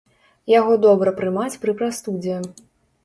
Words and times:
Яго 0.51 0.77
добра 0.85 1.13
прымаць 1.21 1.59
пры 1.67 1.77
прастудзе. 1.83 2.43